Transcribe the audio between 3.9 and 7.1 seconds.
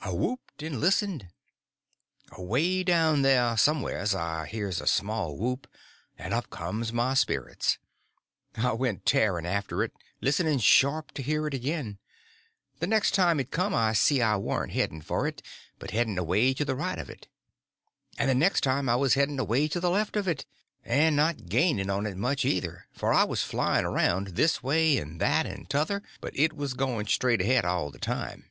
I hears a small whoop, and up comes